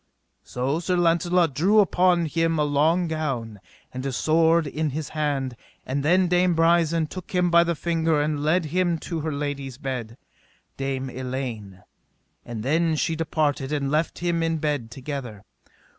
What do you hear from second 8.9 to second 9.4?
to her